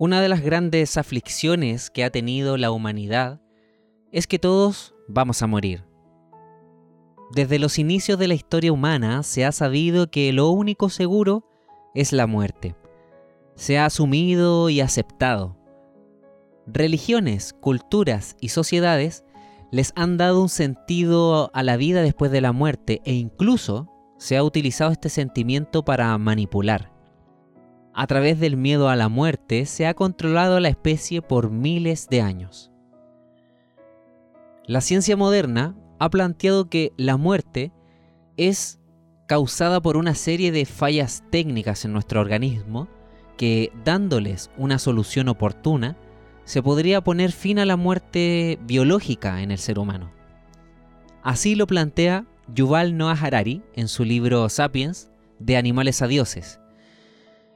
Una 0.00 0.20
de 0.20 0.28
las 0.28 0.42
grandes 0.42 0.96
aflicciones 0.96 1.90
que 1.90 2.04
ha 2.04 2.10
tenido 2.10 2.56
la 2.56 2.70
humanidad 2.70 3.40
es 4.12 4.28
que 4.28 4.38
todos 4.38 4.94
vamos 5.08 5.42
a 5.42 5.48
morir. 5.48 5.82
Desde 7.34 7.58
los 7.58 7.80
inicios 7.80 8.16
de 8.16 8.28
la 8.28 8.34
historia 8.34 8.72
humana 8.72 9.24
se 9.24 9.44
ha 9.44 9.50
sabido 9.50 10.08
que 10.08 10.32
lo 10.32 10.50
único 10.50 10.88
seguro 10.88 11.48
es 11.96 12.12
la 12.12 12.28
muerte. 12.28 12.76
Se 13.56 13.76
ha 13.76 13.86
asumido 13.86 14.70
y 14.70 14.80
aceptado. 14.82 15.56
Religiones, 16.68 17.52
culturas 17.52 18.36
y 18.40 18.50
sociedades 18.50 19.24
les 19.72 19.92
han 19.96 20.16
dado 20.16 20.40
un 20.40 20.48
sentido 20.48 21.50
a 21.54 21.64
la 21.64 21.76
vida 21.76 22.02
después 22.02 22.30
de 22.30 22.40
la 22.40 22.52
muerte 22.52 23.02
e 23.04 23.14
incluso 23.14 23.88
se 24.16 24.36
ha 24.36 24.44
utilizado 24.44 24.92
este 24.92 25.08
sentimiento 25.08 25.84
para 25.84 26.16
manipular 26.18 26.97
a 27.94 28.06
través 28.06 28.38
del 28.38 28.56
miedo 28.56 28.88
a 28.88 28.96
la 28.96 29.08
muerte, 29.08 29.66
se 29.66 29.86
ha 29.86 29.94
controlado 29.94 30.56
a 30.56 30.60
la 30.60 30.68
especie 30.68 31.22
por 31.22 31.50
miles 31.50 32.08
de 32.08 32.20
años. 32.20 32.70
La 34.66 34.80
ciencia 34.80 35.16
moderna 35.16 35.76
ha 35.98 36.10
planteado 36.10 36.68
que 36.68 36.92
la 36.96 37.16
muerte 37.16 37.72
es 38.36 38.78
causada 39.26 39.80
por 39.80 39.96
una 39.96 40.14
serie 40.14 40.52
de 40.52 40.64
fallas 40.64 41.24
técnicas 41.30 41.84
en 41.84 41.92
nuestro 41.92 42.20
organismo 42.20 42.88
que, 43.36 43.72
dándoles 43.84 44.50
una 44.56 44.78
solución 44.78 45.28
oportuna, 45.28 45.96
se 46.44 46.62
podría 46.62 47.02
poner 47.02 47.32
fin 47.32 47.58
a 47.58 47.66
la 47.66 47.76
muerte 47.76 48.58
biológica 48.62 49.42
en 49.42 49.50
el 49.50 49.58
ser 49.58 49.78
humano. 49.78 50.10
Así 51.22 51.54
lo 51.54 51.66
plantea 51.66 52.24
Yuval 52.54 52.96
Noah 52.96 53.18
Harari 53.20 53.62
en 53.74 53.88
su 53.88 54.04
libro 54.04 54.48
Sapiens, 54.48 55.10
de 55.38 55.56
animales 55.56 56.02
a 56.02 56.08
dioses, 56.08 56.60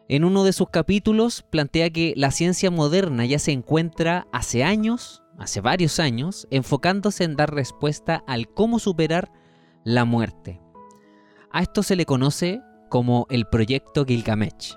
en 0.08 0.25
uno 0.25 0.45
de 0.45 0.53
sus 0.53 0.69
capítulos 0.69 1.42
plantea 1.42 1.91
que 1.91 2.12
la 2.17 2.31
ciencia 2.31 2.70
moderna 2.70 3.25
ya 3.25 3.39
se 3.39 3.53
encuentra 3.53 4.27
hace 4.33 4.64
años, 4.64 5.22
hace 5.39 5.61
varios 5.61 6.00
años, 6.00 6.47
enfocándose 6.50 7.25
en 7.25 7.36
dar 7.36 7.55
respuesta 7.55 8.23
al 8.27 8.48
cómo 8.48 8.78
superar 8.78 9.33
la 9.84 10.05
muerte. 10.05 10.61
A 11.50 11.62
esto 11.62 11.83
se 11.83 11.97
le 11.97 12.06
conoce 12.06 12.61
como 12.89 13.27
el 13.30 13.47
proyecto 13.47 14.05
Gilgamesh. 14.05 14.77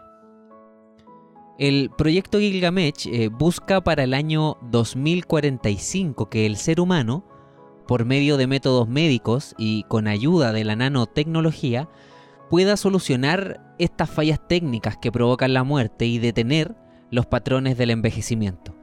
El 1.58 1.90
proyecto 1.98 2.40
Gilgamesh 2.40 3.08
eh, 3.08 3.30
busca 3.30 3.82
para 3.82 4.04
el 4.04 4.14
año 4.14 4.58
2045 4.72 6.30
que 6.30 6.46
el 6.46 6.58
ser 6.58 6.82
humano, 6.82 7.26
por 7.88 8.04
medio 8.04 8.36
de 8.38 8.48
métodos 8.48 8.90
médicos 8.90 9.56
y 9.58 9.84
con 9.84 10.08
ayuda 10.08 10.52
de 10.52 10.66
la 10.66 10.76
nanotecnología, 10.76 11.88
pueda 12.50 12.78
solucionar 12.78 13.62
estas 13.80 14.10
fallas 14.10 14.40
técnicas 14.48 14.98
que 14.98 15.12
provocan 15.12 15.54
la 15.54 15.64
muerte 15.64 16.06
y 16.06 16.20
detener 16.20 16.76
los 17.12 17.26
patrones 17.26 17.78
del 17.78 17.92
envejecimiento. 17.92 18.76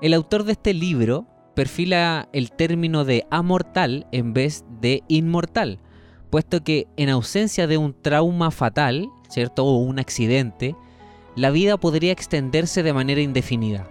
El 0.00 0.14
autor 0.14 0.44
de 0.44 0.52
este 0.52 0.74
libro 0.74 1.26
perfila 1.54 2.28
el 2.32 2.52
término 2.52 3.04
de 3.04 3.26
amortal 3.30 4.06
en 4.12 4.32
vez 4.32 4.64
de 4.80 5.02
inmortal, 5.08 5.80
puesto 6.30 6.62
que 6.62 6.86
en 6.96 7.08
ausencia 7.08 7.66
de 7.66 7.78
un 7.78 7.94
trauma 8.00 8.50
fatal, 8.50 9.08
¿cierto? 9.28 9.64
o 9.64 9.78
un 9.78 9.98
accidente, 9.98 10.76
la 11.34 11.50
vida 11.50 11.76
podría 11.76 12.12
extenderse 12.12 12.82
de 12.82 12.92
manera 12.92 13.20
indefinida. 13.20 13.88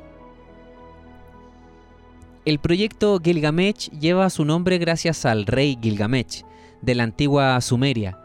El 2.46 2.60
proyecto 2.60 3.20
Gilgamesh 3.22 3.90
lleva 4.00 4.30
su 4.30 4.46
nombre 4.46 4.78
gracias 4.78 5.26
al 5.26 5.46
rey 5.46 5.78
Gilgamesh 5.82 6.44
de 6.82 6.96
la 6.96 7.04
antigua 7.04 7.60
Sumeria, 7.60 8.18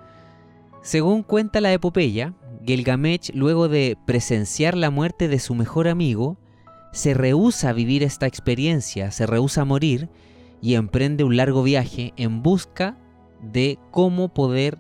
según 0.82 1.22
cuenta 1.22 1.60
la 1.60 1.72
epopeya, 1.72 2.34
Gilgamesh, 2.65 3.32
luego 3.34 3.69
de 3.69 3.97
presenciar 4.06 4.76
la 4.76 4.91
muerte 4.91 5.28
de 5.28 5.38
su 5.38 5.54
mejor 5.54 5.88
amigo, 5.88 6.38
se 6.93 7.15
rehúsa 7.15 7.70
a 7.70 7.72
vivir 7.72 8.03
esta 8.03 8.26
experiencia, 8.26 9.10
se 9.10 9.26
rehúsa 9.26 9.62
a 9.62 9.65
morir 9.65 10.09
y 10.60 10.75
emprende 10.75 11.25
un 11.25 11.37
largo 11.37 11.62
viaje 11.62 12.12
en 12.16 12.43
busca 12.43 12.98
de 13.41 13.78
cómo 13.91 14.32
poder 14.34 14.78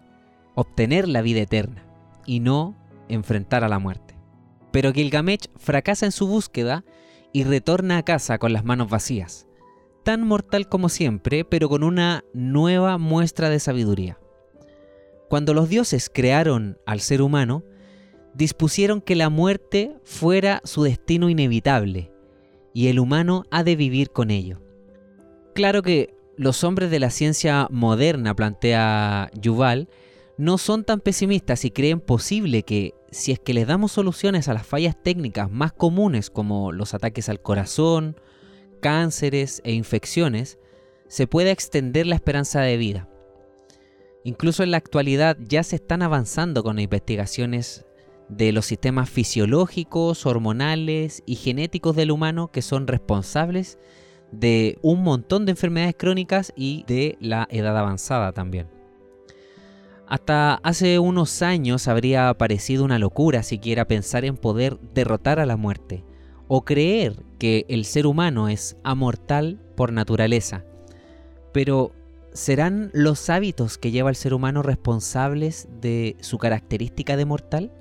obtener 0.54 1.08
la 1.08 1.22
vida 1.22 1.40
eterna 1.40 1.84
y 2.26 2.40
no 2.40 2.76
enfrentar 3.08 3.64
a 3.64 3.68
la 3.68 3.78
muerte. 3.78 4.16
Pero 4.70 4.92
Gilgamesh 4.92 5.48
fracasa 5.56 6.06
en 6.06 6.12
su 6.12 6.26
búsqueda 6.26 6.84
y 7.32 7.44
retorna 7.44 7.98
a 7.98 8.02
casa 8.04 8.38
con 8.38 8.52
las 8.52 8.64
manos 8.64 8.90
vacías, 8.90 9.46
tan 10.04 10.26
mortal 10.26 10.68
como 10.68 10.88
siempre, 10.88 11.44
pero 11.44 11.68
con 11.68 11.82
una 11.82 12.24
nueva 12.34 12.98
muestra 12.98 13.50
de 13.50 13.60
sabiduría. 13.60 14.18
Cuando 15.32 15.54
los 15.54 15.70
dioses 15.70 16.10
crearon 16.12 16.76
al 16.84 17.00
ser 17.00 17.22
humano, 17.22 17.64
dispusieron 18.34 19.00
que 19.00 19.16
la 19.16 19.30
muerte 19.30 19.96
fuera 20.04 20.60
su 20.62 20.82
destino 20.82 21.30
inevitable 21.30 22.12
y 22.74 22.88
el 22.88 23.00
humano 23.00 23.44
ha 23.50 23.64
de 23.64 23.74
vivir 23.74 24.10
con 24.10 24.30
ello. 24.30 24.60
Claro 25.54 25.80
que 25.80 26.14
los 26.36 26.64
hombres 26.64 26.90
de 26.90 27.00
la 27.00 27.08
ciencia 27.08 27.66
moderna, 27.70 28.36
plantea 28.36 29.30
Yuval, 29.40 29.88
no 30.36 30.58
son 30.58 30.84
tan 30.84 31.00
pesimistas 31.00 31.64
y 31.64 31.70
creen 31.70 32.00
posible 32.00 32.62
que 32.62 32.92
si 33.10 33.32
es 33.32 33.38
que 33.38 33.54
les 33.54 33.66
damos 33.66 33.92
soluciones 33.92 34.48
a 34.48 34.52
las 34.52 34.66
fallas 34.66 35.02
técnicas 35.02 35.50
más 35.50 35.72
comunes 35.72 36.28
como 36.28 36.72
los 36.72 36.92
ataques 36.92 37.30
al 37.30 37.40
corazón, 37.40 38.20
cánceres 38.82 39.62
e 39.64 39.72
infecciones, 39.72 40.58
se 41.08 41.26
pueda 41.26 41.52
extender 41.52 42.06
la 42.06 42.16
esperanza 42.16 42.60
de 42.60 42.76
vida. 42.76 43.08
Incluso 44.24 44.62
en 44.62 44.70
la 44.70 44.76
actualidad 44.76 45.36
ya 45.40 45.62
se 45.62 45.76
están 45.76 46.02
avanzando 46.02 46.62
con 46.62 46.78
investigaciones 46.78 47.84
de 48.28 48.52
los 48.52 48.66
sistemas 48.66 49.10
fisiológicos, 49.10 50.26
hormonales 50.26 51.22
y 51.26 51.34
genéticos 51.36 51.96
del 51.96 52.10
humano 52.10 52.50
que 52.50 52.62
son 52.62 52.86
responsables 52.86 53.78
de 54.30 54.78
un 54.80 55.02
montón 55.02 55.44
de 55.44 55.52
enfermedades 55.52 55.94
crónicas 55.98 56.52
y 56.56 56.84
de 56.86 57.18
la 57.20 57.46
edad 57.50 57.76
avanzada 57.76 58.32
también. 58.32 58.68
Hasta 60.06 60.54
hace 60.56 60.98
unos 60.98 61.42
años 61.42 61.88
habría 61.88 62.32
parecido 62.34 62.84
una 62.84 62.98
locura 62.98 63.42
siquiera 63.42 63.86
pensar 63.86 64.24
en 64.24 64.36
poder 64.36 64.78
derrotar 64.94 65.40
a 65.40 65.46
la 65.46 65.56
muerte 65.56 66.04
o 66.48 66.64
creer 66.64 67.24
que 67.38 67.64
el 67.68 67.84
ser 67.84 68.06
humano 68.06 68.48
es 68.48 68.76
amortal 68.84 69.58
por 69.74 69.92
naturaleza. 69.92 70.64
Pero 71.52 71.92
¿serán 72.32 72.90
los 72.92 73.28
hábitos 73.30 73.78
que 73.78 73.90
lleva 73.90 74.10
el 74.10 74.16
ser 74.16 74.34
humano 74.34 74.62
responsables 74.62 75.68
de 75.80 76.16
su 76.20 76.38
característica 76.38 77.16
de 77.16 77.24
mortal? 77.24 77.72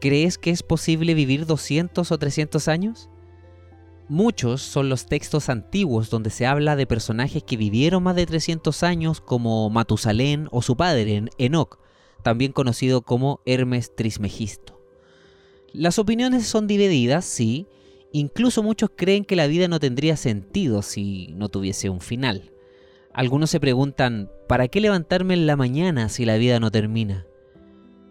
¿Crees 0.00 0.38
que 0.38 0.50
es 0.50 0.62
posible 0.62 1.14
vivir 1.14 1.46
200 1.46 2.10
o 2.10 2.18
300 2.18 2.68
años? 2.68 3.08
Muchos 4.08 4.62
son 4.62 4.88
los 4.88 5.06
textos 5.06 5.48
antiguos 5.48 6.10
donde 6.10 6.30
se 6.30 6.44
habla 6.44 6.76
de 6.76 6.86
personajes 6.86 7.44
que 7.44 7.56
vivieron 7.56 8.02
más 8.02 8.16
de 8.16 8.26
300 8.26 8.82
años 8.82 9.20
como 9.20 9.70
Matusalén 9.70 10.48
o 10.50 10.60
su 10.60 10.76
padre, 10.76 11.24
Enoch, 11.38 11.78
también 12.22 12.52
conocido 12.52 13.02
como 13.02 13.40
Hermes 13.46 13.94
Trismegisto. 13.94 14.80
Las 15.72 15.98
opiniones 15.98 16.46
son 16.46 16.66
divididas, 16.66 17.24
sí, 17.24 17.66
incluso 18.12 18.62
muchos 18.62 18.90
creen 18.94 19.24
que 19.24 19.36
la 19.36 19.46
vida 19.46 19.68
no 19.68 19.80
tendría 19.80 20.16
sentido 20.16 20.82
si 20.82 21.28
no 21.36 21.48
tuviese 21.48 21.88
un 21.88 22.00
final. 22.00 22.52
Algunos 23.14 23.50
se 23.50 23.60
preguntan, 23.60 24.30
¿para 24.48 24.68
qué 24.68 24.80
levantarme 24.80 25.34
en 25.34 25.46
la 25.46 25.56
mañana 25.56 26.08
si 26.08 26.24
la 26.24 26.36
vida 26.36 26.60
no 26.60 26.70
termina? 26.70 27.26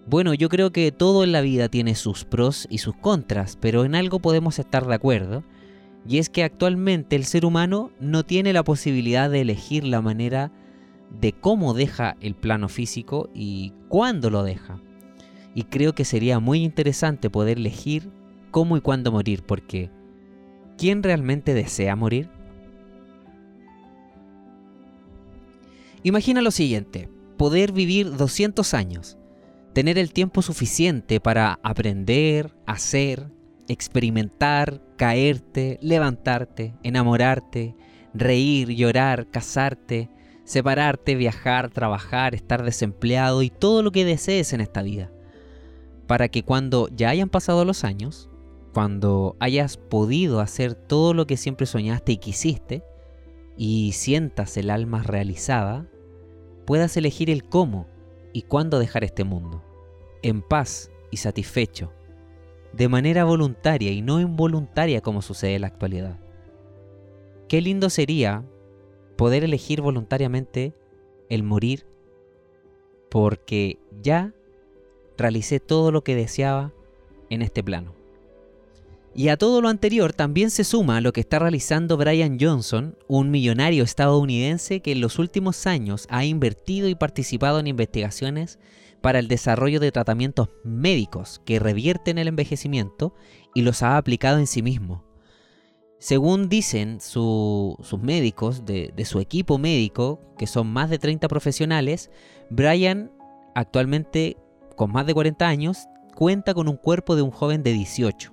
Bueno, 0.06 0.34
yo 0.34 0.48
creo 0.48 0.72
que 0.72 0.92
todo 0.92 1.24
en 1.24 1.32
la 1.32 1.42
vida 1.42 1.70
tiene 1.70 1.96
sus 1.96 2.24
pros 2.24 2.68
y 2.70 2.80
sus 2.80 2.96
contras, 2.96 3.58
pero 3.60 3.84
en 3.84 3.96
algo 3.96 4.20
podemos 4.20 4.60
estar 4.60 4.86
de 4.86 4.94
acuerdo, 4.94 5.44
y 6.08 6.20
es 6.20 6.30
que 6.30 6.44
actualmente 6.44 7.16
el 7.16 7.26
ser 7.26 7.46
humano 7.46 7.92
no 8.00 8.24
tiene 8.24 8.54
la 8.54 8.64
posibilidad 8.64 9.30
de 9.30 9.42
elegir 9.42 9.84
la 9.86 10.02
manera 10.02 10.52
de 11.20 11.34
cómo 11.34 11.74
deja 11.74 12.16
el 12.22 12.36
plano 12.36 12.70
físico 12.70 13.30
y 13.34 13.74
cuándo 13.90 14.30
lo 14.30 14.44
deja. 14.44 14.82
Y 15.56 15.64
creo 15.64 15.94
que 15.94 16.06
sería 16.06 16.40
muy 16.40 16.64
interesante 16.64 17.30
poder 17.30 17.58
elegir 17.58 18.10
cómo 18.52 18.78
y 18.78 18.82
cuándo 18.82 19.12
morir, 19.12 19.44
porque 19.44 19.90
¿quién 20.78 21.04
realmente 21.04 21.54
desea 21.54 21.96
morir? 21.96 22.30
Imagina 26.04 26.42
lo 26.42 26.50
siguiente, 26.50 27.10
poder 27.38 27.72
vivir 27.74 28.16
200 28.18 28.74
años, 28.74 29.20
tener 29.74 30.00
el 30.00 30.14
tiempo 30.14 30.42
suficiente 30.42 31.20
para 31.20 31.60
aprender, 31.62 32.56
hacer, 32.66 33.32
experimentar, 33.68 34.82
caerte, 34.98 35.78
levantarte, 35.82 36.74
enamorarte, 36.82 37.76
reír, 38.16 38.70
llorar, 38.70 39.30
casarte, 39.30 40.10
separarte, 40.44 41.14
viajar, 41.14 41.70
trabajar, 41.70 42.34
estar 42.34 42.64
desempleado 42.64 43.44
y 43.44 43.52
todo 43.52 43.84
lo 43.84 43.92
que 43.92 44.04
desees 44.04 44.54
en 44.54 44.62
esta 44.62 44.82
vida. 44.82 45.12
Para 46.08 46.30
que 46.30 46.44
cuando 46.44 46.90
ya 46.90 47.10
hayan 47.10 47.30
pasado 47.30 47.64
los 47.64 47.84
años, 47.84 48.28
cuando 48.74 49.36
hayas 49.40 49.78
podido 49.78 50.40
hacer 50.40 50.74
todo 50.74 51.14
lo 51.14 51.28
que 51.28 51.38
siempre 51.38 51.68
soñaste 51.68 52.14
y 52.14 52.18
quisiste, 52.18 52.84
y 53.56 53.92
sientas 53.92 54.58
el 54.58 54.70
alma 54.70 55.04
realizada, 55.04 55.88
puedas 56.66 56.96
elegir 56.98 57.30
el 57.30 57.44
cómo 57.44 57.88
y 58.34 58.44
cuándo 58.44 58.80
dejar 58.80 59.04
este 59.04 59.24
mundo, 59.24 59.64
en 60.22 60.42
paz 60.42 60.92
y 61.10 61.18
satisfecho, 61.18 61.92
de 62.74 62.88
manera 62.88 63.24
voluntaria 63.26 63.92
y 63.92 64.02
no 64.02 64.20
involuntaria 64.20 65.02
como 65.02 65.22
sucede 65.22 65.56
en 65.56 65.62
la 65.62 65.68
actualidad. 65.68 66.20
Qué 67.48 67.62
lindo 67.62 67.90
sería 67.90 68.46
poder 69.18 69.44
elegir 69.44 69.82
voluntariamente 69.82 70.74
el 71.30 71.44
morir 71.44 71.86
porque 73.10 73.78
ya 74.02 74.34
realicé 75.18 75.60
todo 75.60 75.92
lo 75.92 76.04
que 76.04 76.16
deseaba 76.16 76.72
en 77.30 77.42
este 77.42 77.64
plano. 77.64 78.01
Y 79.14 79.28
a 79.28 79.38
todo 79.38 79.62
lo 79.62 79.68
anterior 79.68 80.14
también 80.14 80.52
se 80.52 80.64
suma 80.64 81.02
lo 81.02 81.12
que 81.12 81.20
está 81.20 81.38
realizando 81.38 81.98
Brian 81.98 82.38
Johnson, 82.40 82.98
un 83.10 83.30
millonario 83.30 83.84
estadounidense 83.84 84.80
que 84.80 84.94
en 84.94 85.02
los 85.02 85.20
últimos 85.20 85.68
años 85.68 86.08
ha 86.10 86.24
invertido 86.24 86.88
y 86.88 86.96
participado 86.96 87.60
en 87.60 87.68
investigaciones 87.68 88.58
para 89.02 89.20
el 89.20 89.28
desarrollo 89.28 89.82
de 89.82 89.92
tratamientos 89.92 90.50
médicos 90.64 91.42
que 91.44 91.60
revierten 91.60 92.20
el 92.20 92.30
envejecimiento 92.30 93.14
y 93.54 93.64
los 93.64 93.84
ha 93.84 93.98
aplicado 93.98 94.40
en 94.40 94.48
sí 94.48 94.62
mismo. 94.62 95.04
Según 96.00 96.48
dicen 96.48 97.02
sus 97.02 98.00
médicos 98.00 98.66
de, 98.66 98.94
de 98.96 99.06
su 99.06 99.20
equipo 99.20 99.58
médico, 99.58 100.22
que 100.38 100.48
son 100.48 100.68
más 100.72 100.90
de 100.90 101.00
30 101.00 101.28
profesionales, 101.28 102.10
Brian 102.50 103.12
actualmente 103.56 104.38
con 104.78 104.92
más 104.92 105.06
de 105.06 105.14
40 105.14 105.48
años 105.48 105.80
cuenta 106.16 106.54
con 106.54 106.70
un 106.70 106.78
cuerpo 106.78 107.18
de 107.18 107.24
un 107.24 107.32
joven 107.32 107.62
de 107.62 107.74
18 107.74 108.31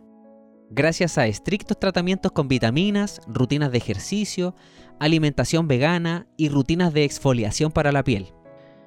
gracias 0.70 1.18
a 1.18 1.26
estrictos 1.26 1.78
tratamientos 1.78 2.32
con 2.32 2.48
vitaminas, 2.48 3.20
rutinas 3.26 3.72
de 3.72 3.78
ejercicio, 3.78 4.54
alimentación 4.98 5.68
vegana 5.68 6.26
y 6.36 6.48
rutinas 6.48 6.92
de 6.92 7.04
exfoliación 7.04 7.72
para 7.72 7.92
la 7.92 8.04
piel. 8.04 8.32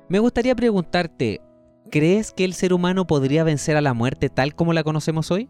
Me 0.10 0.20
gustaría 0.20 0.56
preguntarte, 0.56 1.42
¿crees 1.90 2.32
que 2.32 2.46
el 2.46 2.54
ser 2.54 2.74
humano 2.74 3.08
podría 3.08 3.44
vencer 3.44 3.78
a 3.78 3.82
la 3.82 3.94
muerte 3.94 4.30
tal 4.30 4.56
como 4.56 4.74
la 4.74 4.84
conocemos 4.84 5.32
hoy? 5.32 5.50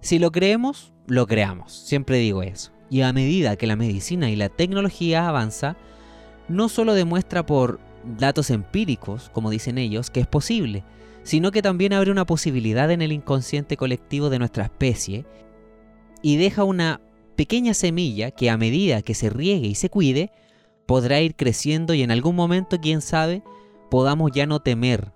Si 0.00 0.18
lo 0.18 0.32
creemos, 0.32 0.92
lo 1.06 1.26
creamos, 1.26 1.72
siempre 1.72 2.18
digo 2.18 2.42
eso. 2.42 2.72
Y 2.88 3.02
a 3.02 3.12
medida 3.12 3.56
que 3.56 3.66
la 3.66 3.76
medicina 3.76 4.30
y 4.30 4.36
la 4.36 4.48
tecnología 4.48 5.28
avanza, 5.28 5.76
no 6.48 6.68
solo 6.68 6.94
demuestra 6.94 7.46
por 7.46 7.78
datos 8.18 8.50
empíricos, 8.50 9.30
como 9.32 9.50
dicen 9.50 9.78
ellos, 9.78 10.10
que 10.10 10.20
es 10.20 10.26
posible, 10.26 10.82
sino 11.22 11.50
que 11.50 11.62
también 11.62 11.92
abre 11.92 12.10
una 12.10 12.26
posibilidad 12.26 12.90
en 12.90 13.02
el 13.02 13.12
inconsciente 13.12 13.76
colectivo 13.76 14.30
de 14.30 14.38
nuestra 14.38 14.64
especie 14.64 15.26
y 16.22 16.36
deja 16.36 16.64
una 16.64 17.00
pequeña 17.36 17.74
semilla 17.74 18.30
que 18.30 18.50
a 18.50 18.56
medida 18.56 19.02
que 19.02 19.14
se 19.14 19.30
riegue 19.30 19.68
y 19.68 19.74
se 19.74 19.90
cuide, 19.90 20.30
podrá 20.86 21.20
ir 21.20 21.36
creciendo 21.36 21.94
y 21.94 22.02
en 22.02 22.10
algún 22.10 22.36
momento, 22.36 22.78
quién 22.80 23.00
sabe, 23.00 23.42
podamos 23.90 24.30
ya 24.32 24.46
no 24.46 24.60
temer 24.60 25.12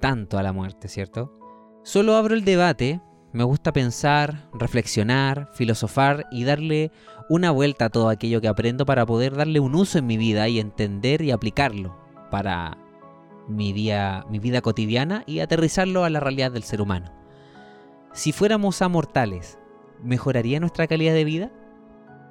tanto 0.00 0.38
a 0.38 0.42
la 0.42 0.52
muerte, 0.52 0.88
¿cierto? 0.88 1.34
Solo 1.82 2.16
abro 2.16 2.34
el 2.34 2.44
debate, 2.44 3.00
me 3.32 3.44
gusta 3.44 3.72
pensar, 3.72 4.48
reflexionar, 4.54 5.50
filosofar 5.52 6.26
y 6.30 6.44
darle 6.44 6.90
una 7.28 7.50
vuelta 7.50 7.86
a 7.86 7.90
todo 7.90 8.08
aquello 8.08 8.40
que 8.40 8.48
aprendo 8.48 8.86
para 8.86 9.04
poder 9.04 9.36
darle 9.36 9.60
un 9.60 9.74
uso 9.74 9.98
en 9.98 10.06
mi 10.06 10.16
vida 10.16 10.48
y 10.48 10.58
entender 10.58 11.20
y 11.22 11.30
aplicarlo 11.30 11.98
para 12.30 12.78
mi, 13.48 13.72
vida 13.72 14.60
cotidiana 14.62 15.24
y 15.26 15.40
aterrizarlo 15.40 16.04
a 16.04 16.10
la 16.10 16.20
realidad 16.20 16.52
del 16.52 16.62
ser 16.62 16.80
humano. 16.80 17.10
Si 18.12 18.32
fuéramos 18.32 18.82
amortales, 18.82 19.58
¿mejoraría 20.02 20.60
nuestra 20.60 20.86
calidad 20.86 21.14
de 21.14 21.24
vida? 21.24 21.52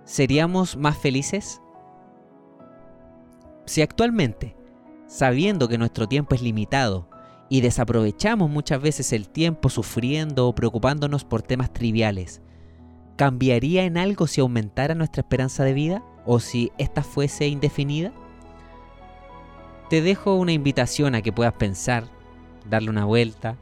¿Seríamos 0.05 0.77
más 0.77 0.97
felices? 0.97 1.61
Si 3.65 3.81
actualmente, 3.81 4.55
sabiendo 5.07 5.67
que 5.67 5.77
nuestro 5.77 6.07
tiempo 6.07 6.35
es 6.35 6.41
limitado 6.41 7.09
y 7.49 7.61
desaprovechamos 7.61 8.49
muchas 8.49 8.81
veces 8.81 9.11
el 9.13 9.29
tiempo 9.29 9.69
sufriendo 9.69 10.47
o 10.47 10.55
preocupándonos 10.55 11.25
por 11.25 11.41
temas 11.41 11.73
triviales, 11.73 12.41
¿cambiaría 13.15 13.83
en 13.83 13.97
algo 13.97 14.27
si 14.27 14.41
aumentara 14.41 14.95
nuestra 14.95 15.21
esperanza 15.21 15.63
de 15.63 15.73
vida 15.73 16.03
o 16.25 16.39
si 16.39 16.71
ésta 16.77 17.03
fuese 17.03 17.47
indefinida? 17.47 18.13
Te 19.89 20.01
dejo 20.01 20.35
una 20.35 20.51
invitación 20.51 21.15
a 21.15 21.21
que 21.21 21.31
puedas 21.31 21.53
pensar, 21.53 22.05
darle 22.69 22.89
una 22.89 23.05
vuelta, 23.05 23.57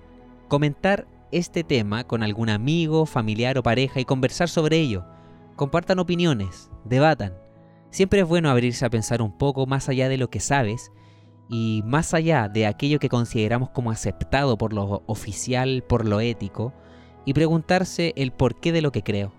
comentar 0.47 1.07
este 1.31 1.63
tema 1.63 2.03
con 2.03 2.23
algún 2.23 2.49
amigo, 2.49 3.05
familiar 3.05 3.57
o 3.57 3.63
pareja 3.63 3.99
y 3.99 4.05
conversar 4.05 4.49
sobre 4.49 4.77
ello. 4.77 5.05
Compartan 5.55 5.99
opiniones, 5.99 6.71
debatan. 6.83 7.33
Siempre 7.91 8.21
es 8.21 8.27
bueno 8.27 8.49
abrirse 8.49 8.85
a 8.85 8.89
pensar 8.89 9.21
un 9.21 9.37
poco 9.37 9.67
más 9.67 9.87
allá 9.87 10.09
de 10.09 10.17
lo 10.17 10.29
que 10.29 10.39
sabes 10.39 10.91
y 11.47 11.83
más 11.85 12.13
allá 12.13 12.49
de 12.49 12.65
aquello 12.65 12.99
que 12.99 13.09
consideramos 13.09 13.69
como 13.69 13.91
aceptado 13.91 14.57
por 14.57 14.73
lo 14.73 15.03
oficial, 15.05 15.83
por 15.87 16.05
lo 16.05 16.19
ético, 16.19 16.73
y 17.23 17.33
preguntarse 17.33 18.13
el 18.15 18.31
porqué 18.31 18.71
de 18.71 18.81
lo 18.81 18.91
que 18.91 19.03
creo. 19.03 19.31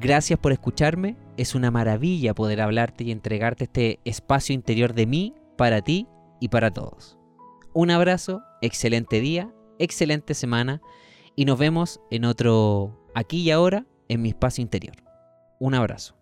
Gracias 0.00 0.38
por 0.38 0.52
escucharme. 0.52 1.16
Es 1.36 1.56
una 1.56 1.72
maravilla 1.72 2.32
poder 2.32 2.60
hablarte 2.60 3.02
y 3.02 3.10
entregarte 3.10 3.64
este 3.64 4.00
espacio 4.04 4.54
interior 4.54 4.94
de 4.94 5.06
mí, 5.06 5.34
para 5.56 5.82
ti 5.82 6.06
y 6.40 6.48
para 6.48 6.70
todos. 6.70 7.18
Un 7.74 7.90
abrazo, 7.90 8.42
excelente 8.62 9.20
día, 9.20 9.52
excelente 9.78 10.34
semana 10.34 10.80
y 11.34 11.46
nos 11.46 11.58
vemos 11.58 12.00
en 12.12 12.24
otro 12.24 13.08
aquí 13.14 13.42
y 13.42 13.50
ahora 13.50 13.86
en 14.08 14.22
mi 14.22 14.28
espacio 14.28 14.62
interior. 14.62 14.94
Un 15.58 15.74
abrazo. 15.74 16.17